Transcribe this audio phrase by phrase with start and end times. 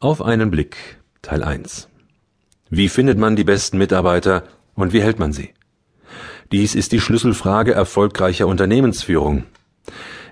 [0.00, 1.88] Auf einen Blick Teil 1
[2.68, 4.42] Wie findet man die besten Mitarbeiter
[4.74, 5.54] und wie hält man sie?
[6.50, 9.44] Dies ist die Schlüsselfrage erfolgreicher Unternehmensführung.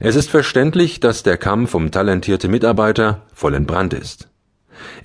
[0.00, 4.28] Es ist verständlich, dass der Kampf um talentierte Mitarbeiter voll entbrannt ist.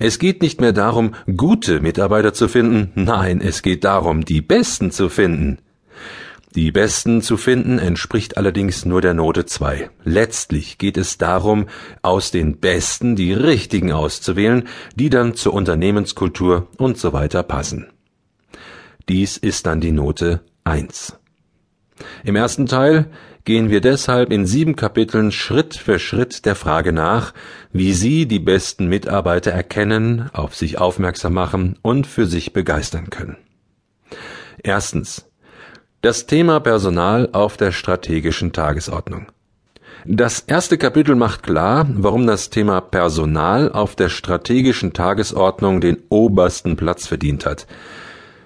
[0.00, 4.90] Es geht nicht mehr darum, gute Mitarbeiter zu finden, nein, es geht darum, die besten
[4.90, 5.58] zu finden.
[6.54, 9.90] Die besten zu finden entspricht allerdings nur der Note 2.
[10.04, 11.66] Letztlich geht es darum,
[12.00, 17.88] aus den besten die richtigen auszuwählen, die dann zur Unternehmenskultur und so weiter passen.
[19.08, 21.18] Dies ist dann die Note 1.
[22.24, 23.10] Im ersten Teil
[23.44, 27.32] gehen wir deshalb in sieben Kapiteln Schritt für Schritt der Frage nach,
[27.72, 33.36] wie Sie die besten Mitarbeiter erkennen, auf sich aufmerksam machen und für sich begeistern können.
[34.62, 35.27] Erstens
[36.00, 39.26] das Thema Personal auf der strategischen Tagesordnung.
[40.04, 46.76] Das erste Kapitel macht klar, warum das Thema Personal auf der strategischen Tagesordnung den obersten
[46.76, 47.66] Platz verdient hat.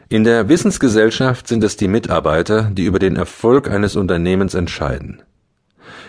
[0.08, 5.23] In der Wissensgesellschaft sind es die Mitarbeiter, die über den Erfolg eines Unternehmens entscheiden.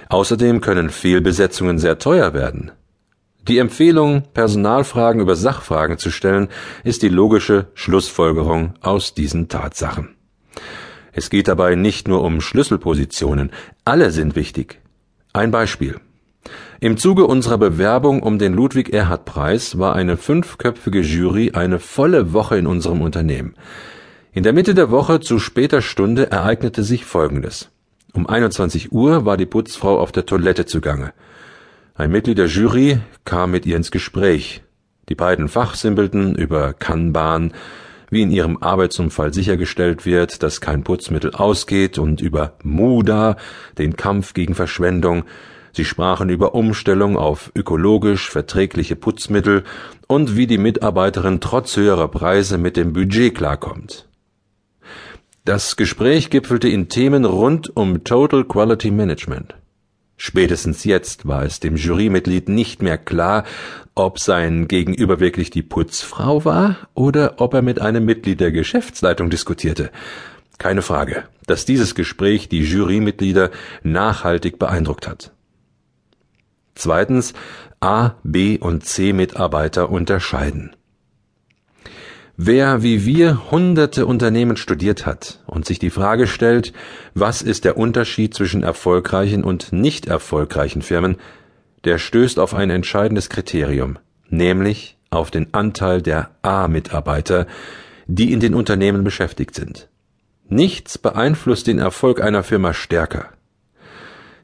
[0.07, 2.71] Außerdem können Fehlbesetzungen sehr teuer werden.
[3.49, 6.47] Die Empfehlung, Personalfragen über Sachfragen zu stellen,
[6.85, 10.12] ist die logische Schlussfolgerung aus diesen Tatsachen.
[11.13, 13.51] Es geht dabei nicht nur um Schlüsselpositionen,
[13.85, 14.79] alle sind wichtig.
[15.31, 15.99] Ein Beispiel.
[16.79, 22.33] Im Zuge unserer Bewerbung um den Ludwig Erhard Preis war eine fünfköpfige Jury eine volle
[22.33, 23.55] Woche in unserem Unternehmen.
[24.33, 27.69] In der Mitte der Woche zu später Stunde ereignete sich Folgendes.
[28.13, 31.13] Um 21 Uhr war die Putzfrau auf der Toilette zugange.
[31.95, 34.63] Ein Mitglied der Jury kam mit ihr ins Gespräch.
[35.09, 37.53] Die beiden fachsimpelten über Kanban,
[38.13, 43.37] wie in ihrem Arbeitsunfall sichergestellt wird, dass kein Putzmittel ausgeht und über Muda,
[43.77, 45.23] den Kampf gegen Verschwendung.
[45.71, 49.63] Sie sprachen über Umstellung auf ökologisch verträgliche Putzmittel
[50.07, 54.07] und wie die Mitarbeiterin trotz höherer Preise mit dem Budget klarkommt.
[55.45, 59.55] Das Gespräch gipfelte in Themen rund um Total Quality Management.
[60.17, 63.43] Spätestens jetzt war es dem Jurymitglied nicht mehr klar,
[63.95, 69.29] ob sein Gegenüber wirklich die Putzfrau war oder ob er mit einem Mitglied der Geschäftsleitung
[69.29, 69.91] diskutierte.
[70.57, 73.51] Keine Frage, dass dieses Gespräch die Jurymitglieder
[73.83, 75.31] nachhaltig beeindruckt hat.
[76.75, 77.33] Zweitens
[77.79, 80.75] A, B und C Mitarbeiter unterscheiden.
[82.35, 86.73] Wer wie wir hunderte Unternehmen studiert hat und sich die Frage stellt,
[87.13, 91.17] was ist der Unterschied zwischen erfolgreichen und nicht erfolgreichen Firmen,
[91.83, 93.99] der stößt auf ein entscheidendes Kriterium,
[94.29, 97.45] nämlich auf den Anteil der A-Mitarbeiter,
[98.07, 99.89] die in den Unternehmen beschäftigt sind.
[100.49, 103.29] Nichts beeinflusst den Erfolg einer Firma stärker.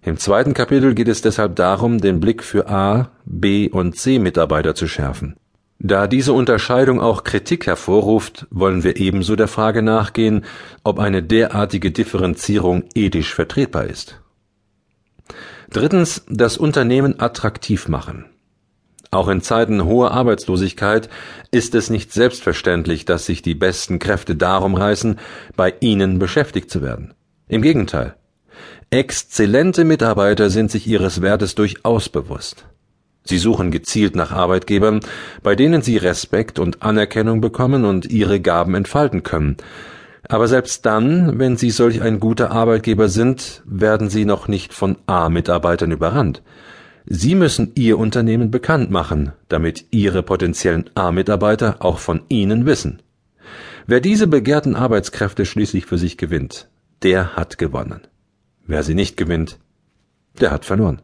[0.04, 4.76] Im zweiten Kapitel geht es deshalb darum, den Blick für A, B und C Mitarbeiter
[4.76, 5.38] zu schärfen.
[5.82, 10.44] Da diese Unterscheidung auch Kritik hervorruft, wollen wir ebenso der Frage nachgehen,
[10.84, 14.20] ob eine derartige Differenzierung ethisch vertretbar ist.
[15.70, 18.26] Drittens, das Unternehmen attraktiv machen.
[19.12, 21.10] Auch in Zeiten hoher Arbeitslosigkeit
[21.50, 25.18] ist es nicht selbstverständlich, dass sich die besten Kräfte darum reißen,
[25.56, 27.14] bei ihnen beschäftigt zu werden.
[27.48, 28.16] Im Gegenteil.
[28.92, 32.66] Exzellente Mitarbeiter sind sich ihres Wertes durchaus bewusst.
[33.30, 35.02] Sie suchen gezielt nach Arbeitgebern,
[35.44, 39.58] bei denen sie Respekt und Anerkennung bekommen und ihre Gaben entfalten können.
[40.28, 44.98] Aber selbst dann, wenn sie solch ein guter Arbeitgeber sind, werden sie noch nicht von
[45.06, 46.42] A-Mitarbeitern überrannt.
[47.06, 53.00] Sie müssen Ihr Unternehmen bekannt machen, damit Ihre potenziellen A-Mitarbeiter auch von Ihnen wissen.
[53.86, 56.68] Wer diese begehrten Arbeitskräfte schließlich für sich gewinnt,
[57.04, 58.02] der hat gewonnen.
[58.66, 59.60] Wer sie nicht gewinnt,
[60.42, 61.04] der hat verloren.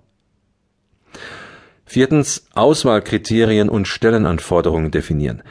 [1.85, 5.43] Viertens Auswahlkriterien und Stellenanforderungen definieren.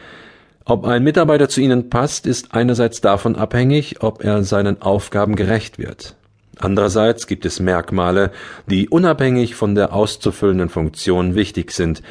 [0.65, 5.78] Ob ein Mitarbeiter zu Ihnen passt, ist einerseits davon abhängig, ob er seinen Aufgaben gerecht
[5.78, 6.17] wird.
[6.59, 8.31] Andererseits gibt es Merkmale,
[8.67, 12.03] die unabhängig von der auszufüllenden Funktion wichtig sind.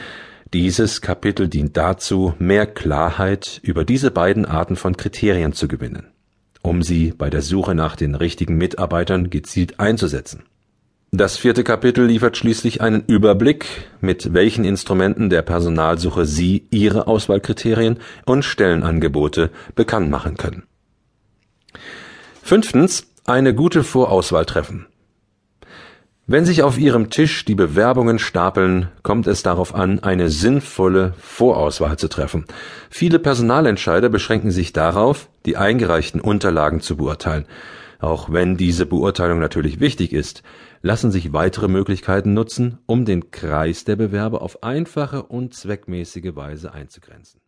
[0.54, 6.08] Dieses Kapitel dient dazu, mehr Klarheit über diese beiden Arten von Kriterien zu gewinnen,
[6.62, 10.44] um sie bei der Suche nach den richtigen Mitarbeitern gezielt einzusetzen.
[11.16, 13.68] Das vierte Kapitel liefert schließlich einen Überblick,
[14.02, 20.64] mit welchen Instrumenten der Personalsuche Sie Ihre Auswahlkriterien und Stellenangebote bekannt machen können.
[22.42, 24.88] Fünftens, eine gute Vorauswahl treffen.
[26.26, 31.96] Wenn sich auf Ihrem Tisch die Bewerbungen stapeln, kommt es darauf an, eine sinnvolle Vorauswahl
[31.98, 32.46] zu treffen.
[32.90, 37.46] Viele Personalentscheider beschränken sich darauf, die eingereichten Unterlagen zu beurteilen.
[38.04, 40.44] Auch wenn diese Beurteilung natürlich wichtig ist,
[40.82, 46.74] lassen sich weitere Möglichkeiten nutzen, um den Kreis der Bewerber auf einfache und zweckmäßige Weise
[46.74, 47.40] einzugrenzen